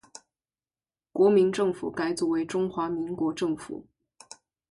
[1.11, 3.85] 国民政府改组为中华民国政府。